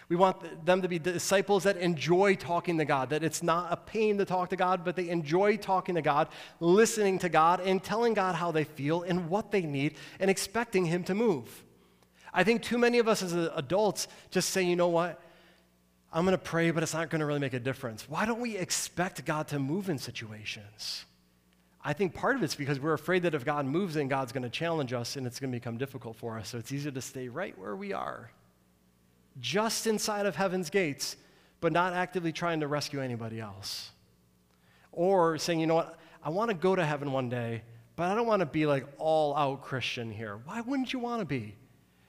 [0.10, 3.78] We want them to be disciples that enjoy talking to God, that it's not a
[3.78, 6.30] pain to talk to God, but they enjoy talking to God,
[6.62, 10.86] listening to God, and telling God how they feel and what they need, and expecting
[10.86, 11.64] Him to move.
[12.34, 15.22] I think too many of us as adults just say, you know what?
[16.14, 18.08] I'm going to pray, but it's not going to really make a difference.
[18.08, 21.06] Why don't we expect God to move in situations?
[21.84, 24.44] I think part of it's because we're afraid that if God moves, then God's going
[24.44, 26.50] to challenge us and it's going to become difficult for us.
[26.50, 28.32] So it's easier to stay right where we are,
[29.40, 31.16] just inside of heaven's gates,
[31.62, 33.92] but not actively trying to rescue anybody else.
[34.92, 37.64] Or saying, you know what, I want to go to heaven one day,
[37.96, 40.40] but I don't want to be like all out Christian here.
[40.46, 41.56] Why wouldn't you want to be?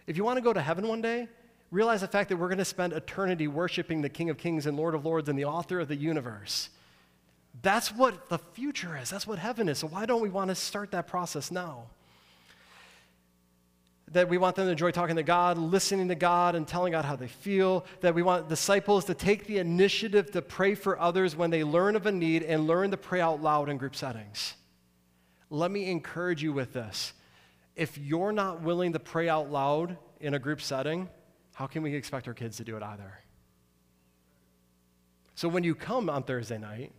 [0.07, 1.29] If you want to go to heaven one day,
[1.71, 4.77] realize the fact that we're going to spend eternity worshiping the King of Kings and
[4.77, 6.71] Lord of Lords and the author of the universe.
[7.63, 9.11] That's what the future is.
[9.11, 9.79] That's what heaven is.
[9.79, 11.87] So why don't we want to start that process now?
[14.13, 17.05] That we want them to enjoy talking to God, listening to God, and telling God
[17.05, 17.85] how they feel.
[18.01, 21.95] That we want disciples to take the initiative to pray for others when they learn
[21.97, 24.55] of a need and learn to pray out loud in group settings.
[25.51, 27.13] Let me encourage you with this.
[27.77, 31.09] If you're not willing to pray out loud in a group setting,
[31.55, 33.19] how can we expect our kids to do it either?
[35.35, 36.93] So when you come on Thursday night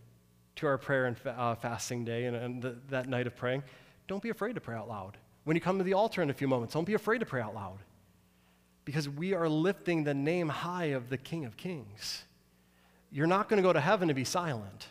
[0.56, 3.62] to our prayer and uh, fasting day and, and that night of praying,
[4.06, 5.18] don't be afraid to pray out loud.
[5.50, 7.40] When you come to the altar in a few moments, don't be afraid to pray
[7.40, 7.78] out loud
[8.84, 12.22] because we are lifting the name high of the King of Kings.
[13.10, 14.86] You're not going to go to heaven to be silent.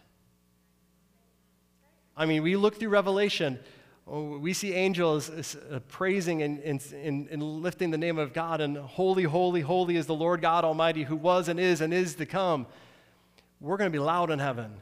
[2.17, 3.57] I mean, we look through Revelation.
[4.05, 8.75] Oh, we see angels uh, praising and, and, and, lifting the name of God, and
[8.75, 12.25] holy, holy, holy is the Lord God Almighty who was and is and is to
[12.25, 12.67] come.
[13.61, 14.73] We're going to be loud in heaven.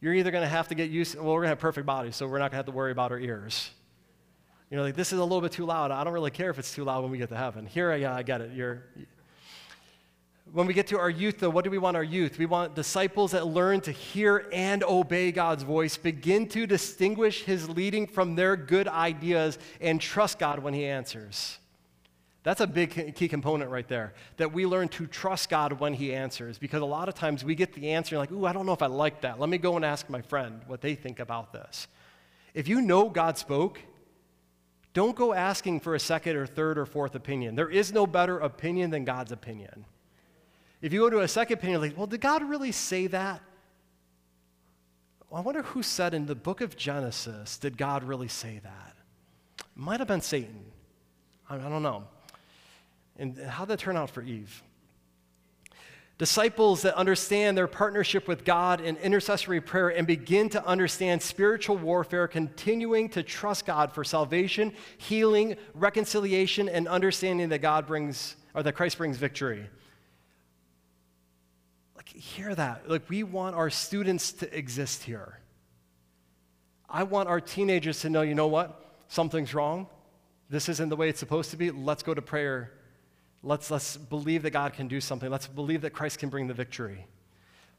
[0.00, 2.16] You're either going to have to get used, well, we're going to have perfect bodies,
[2.16, 3.72] so we're not going to have to worry about our ears.
[4.70, 5.90] You know, like this is a little bit too loud.
[5.90, 7.66] I don't really care if it's too loud when we get to heaven.
[7.66, 8.52] Here, yeah, I get it.
[8.52, 8.82] You're.
[10.52, 12.38] When we get to our youth, though, what do we want our youth?
[12.38, 17.68] We want disciples that learn to hear and obey God's voice, begin to distinguish His
[17.68, 21.58] leading from their good ideas, and trust God when He answers.
[22.44, 26.14] That's a big key component right there, that we learn to trust God when He
[26.14, 26.56] answers.
[26.56, 28.80] Because a lot of times we get the answer, like, ooh, I don't know if
[28.80, 29.38] I like that.
[29.38, 31.88] Let me go and ask my friend what they think about this.
[32.54, 33.80] If you know God spoke,
[34.94, 37.54] don't go asking for a second or third or fourth opinion.
[37.54, 39.84] There is no better opinion than God's opinion.
[40.80, 43.42] If you go to a second opinion, like, well, did God really say that?
[45.32, 48.96] I wonder who said in the book of Genesis, did God really say that?
[49.58, 50.64] It might have been Satan.
[51.50, 52.04] I, I don't know.
[53.18, 54.62] And how did that turn out for Eve?
[56.18, 61.78] Disciples that understand their partnership with God in intercessory prayer and begin to understand spiritual
[61.78, 68.64] warfare, continuing to trust God for salvation, healing, reconciliation, and understanding that God brings, or
[68.64, 69.64] that Christ brings victory.
[71.94, 72.90] Like, hear that.
[72.90, 75.38] Like, we want our students to exist here.
[76.90, 78.92] I want our teenagers to know, you know what?
[79.06, 79.86] Something's wrong.
[80.50, 81.70] This isn't the way it's supposed to be.
[81.70, 82.72] Let's go to prayer
[83.42, 85.30] Let's, let's believe that God can do something.
[85.30, 87.06] Let's believe that Christ can bring the victory.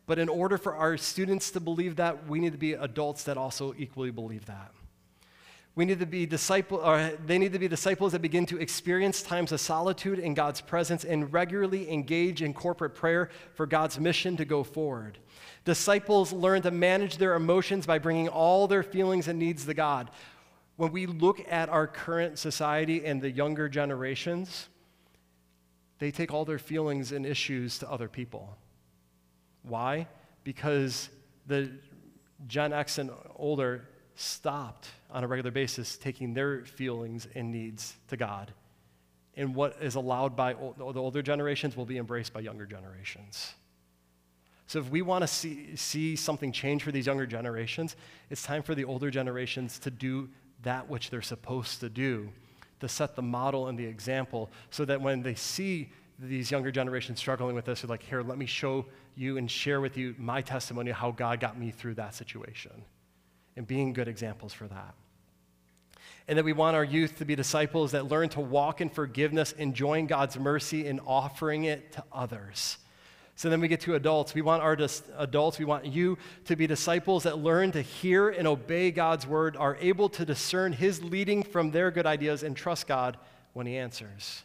[0.06, 3.38] But in order for our students to believe that, we need to be adults that
[3.38, 4.72] also equally believe that.
[5.76, 9.22] We need to be disciple, or they need to be disciples that begin to experience
[9.22, 14.36] times of solitude in God's presence and regularly engage in corporate prayer for God's mission
[14.38, 15.20] to go forward.
[15.66, 20.10] Disciples learn to manage their emotions by bringing all their feelings and needs to God.
[20.76, 24.70] When we look at our current society and the younger generations,
[26.00, 28.58] they take all their feelings and issues to other people.
[29.64, 30.08] Why?
[30.44, 31.10] Because
[31.46, 31.72] the
[32.48, 38.18] Gen X and older stopped on a regular basis taking their feelings and needs to
[38.18, 38.54] God.
[39.36, 43.54] And what is allowed by the older generations will be embraced by younger generations.
[44.68, 47.96] So, if we want to see, see something change for these younger generations,
[48.30, 50.30] it's time for the older generations to do
[50.64, 52.30] that which they're supposed to do
[52.80, 57.20] to set the model and the example so that when they see these younger generations
[57.20, 60.42] struggling with this, they're like, here, let me show you and share with you my
[60.42, 62.72] testimony of how God got me through that situation
[63.56, 64.94] and being good examples for that.
[66.28, 69.52] And that we want our youth to be disciples that learn to walk in forgiveness,
[69.54, 72.78] enjoying God's mercy, and offering it to others.
[73.40, 74.34] So then we get to adults.
[74.34, 78.28] We want our dis- adults, we want you to be disciples that learn to hear
[78.28, 82.54] and obey God's word, are able to discern his leading from their good ideas, and
[82.54, 83.16] trust God
[83.54, 84.44] when he answers.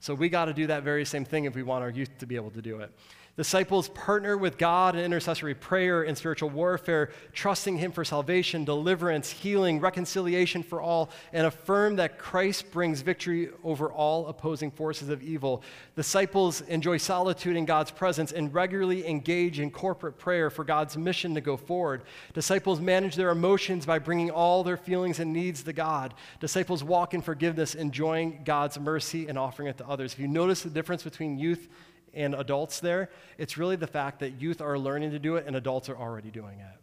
[0.00, 2.26] So we got to do that very same thing if we want our youth to
[2.26, 2.90] be able to do it.
[3.34, 9.30] Disciples partner with God in intercessory prayer and spiritual warfare, trusting Him for salvation, deliverance,
[9.30, 15.22] healing, reconciliation for all, and affirm that Christ brings victory over all opposing forces of
[15.22, 15.62] evil.
[15.96, 21.34] Disciples enjoy solitude in God's presence and regularly engage in corporate prayer for God's mission
[21.34, 22.02] to go forward.
[22.34, 26.12] Disciples manage their emotions by bringing all their feelings and needs to God.
[26.38, 30.12] Disciples walk in forgiveness, enjoying God's mercy and offering it to others.
[30.12, 31.66] If you notice the difference between youth
[32.14, 35.56] and adults there, it's really the fact that youth are learning to do it and
[35.56, 36.80] adults are already doing it.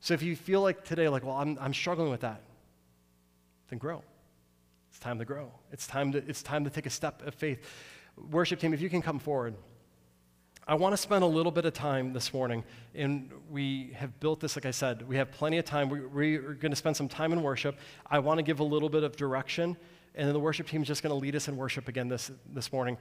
[0.00, 2.42] So if you feel like today, like, well, I'm, I'm struggling with that,
[3.70, 4.02] then grow.
[4.90, 5.50] It's time to grow.
[5.72, 7.64] It's time to, it's time to take a step of faith.
[8.30, 9.54] Worship team, if you can come forward.
[10.68, 14.40] I want to spend a little bit of time this morning, and we have built
[14.40, 15.88] this, like I said, we have plenty of time.
[15.88, 16.00] We,
[16.38, 17.78] we're going to spend some time in worship.
[18.10, 19.76] I want to give a little bit of direction,
[20.16, 22.32] and then the worship team is just going to lead us in worship again this,
[22.52, 22.96] this morning.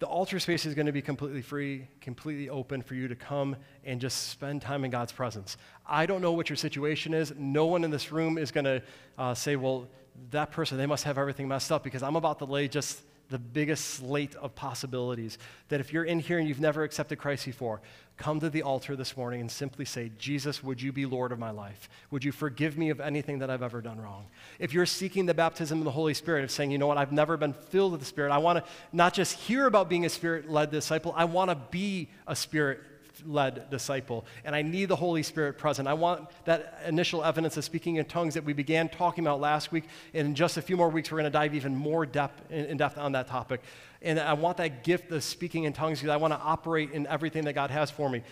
[0.00, 3.56] The altar space is going to be completely free, completely open for you to come
[3.84, 5.56] and just spend time in God's presence.
[5.86, 7.32] I don't know what your situation is.
[7.36, 8.82] No one in this room is going to
[9.16, 9.88] uh, say, well,
[10.30, 13.38] that person, they must have everything messed up because I'm about to lay just the
[13.38, 15.38] biggest slate of possibilities.
[15.68, 17.80] That if you're in here and you've never accepted Christ before,
[18.16, 21.38] come to the altar this morning and simply say, Jesus, would you be Lord of
[21.38, 21.88] my life?
[22.10, 24.26] Would you forgive me of anything that I've ever done wrong?
[24.58, 27.12] If you're seeking the baptism of the Holy Spirit, of saying, you know what, I've
[27.12, 30.08] never been filled with the Spirit, I want to not just hear about being a
[30.08, 32.80] Spirit led disciple, I want to be a Spirit
[33.26, 34.24] led disciple.
[34.44, 35.88] And I need the Holy Spirit present.
[35.88, 39.72] I want that initial evidence of speaking in tongues that we began talking about last
[39.72, 39.84] week.
[40.12, 42.76] And in just a few more weeks, we're going to dive even more depth, in
[42.76, 43.60] depth on that topic.
[44.02, 47.06] And I want that gift of speaking in tongues because I want to operate in
[47.06, 48.22] everything that God has for me.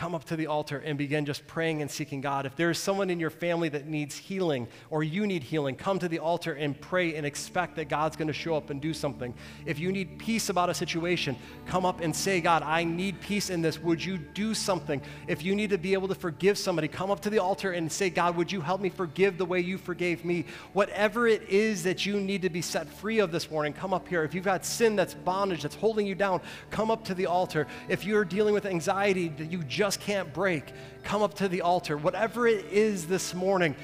[0.00, 2.46] Come up to the altar and begin just praying and seeking God.
[2.46, 6.08] If there's someone in your family that needs healing or you need healing, come to
[6.08, 9.34] the altar and pray and expect that God's going to show up and do something.
[9.66, 11.36] If you need peace about a situation,
[11.66, 13.78] come up and say, God, I need peace in this.
[13.78, 15.02] Would you do something?
[15.28, 17.92] If you need to be able to forgive somebody, come up to the altar and
[17.92, 20.46] say, God, would you help me forgive the way you forgave me?
[20.72, 24.08] Whatever it is that you need to be set free of this morning, come up
[24.08, 24.24] here.
[24.24, 26.40] If you've got sin that's bondage, that's holding you down,
[26.70, 27.66] come up to the altar.
[27.90, 30.72] If you're dealing with anxiety that you just just can't break,
[31.02, 31.96] come up to the altar.
[31.96, 33.74] Whatever it is this morning,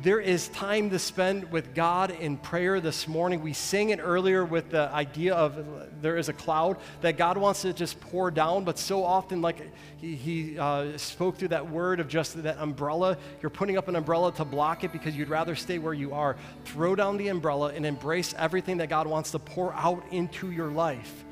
[0.00, 3.42] there is time to spend with God in prayer this morning.
[3.42, 7.62] We sang it earlier with the idea of there is a cloud that God wants
[7.62, 9.60] to just pour down, but so often, like
[9.96, 13.96] he, he uh, spoke through that word of just that umbrella, you're putting up an
[13.96, 16.36] umbrella to block it because you'd rather stay where you are.
[16.64, 20.70] Throw down the umbrella and embrace everything that God wants to pour out into your
[20.70, 21.24] life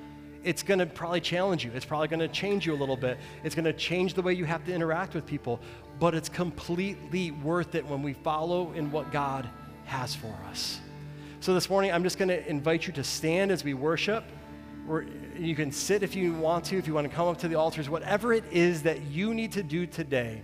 [0.48, 1.70] it's going to probably challenge you.
[1.74, 3.18] It's probably going to change you a little bit.
[3.44, 5.60] It's going to change the way you have to interact with people,
[6.00, 9.46] but it's completely worth it when we follow in what God
[9.84, 10.80] has for us.
[11.40, 14.24] So this morning, I'm just going to invite you to stand as we worship.
[14.88, 15.04] Or
[15.38, 17.56] you can sit if you want to, if you want to come up to the
[17.56, 20.40] altars, whatever it is that you need to do today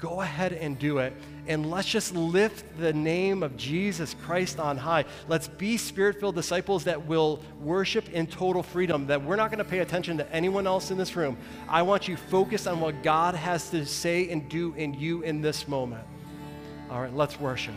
[0.00, 1.12] go ahead and do it.
[1.46, 5.04] And let's just lift the name of Jesus Christ on high.
[5.28, 9.58] Let's be spirit filled disciples that will worship in total freedom, that we're not going
[9.58, 11.36] to pay attention to anyone else in this room.
[11.68, 15.40] I want you focused on what God has to say and do in you in
[15.40, 16.04] this moment.
[16.90, 17.74] All right, let's worship.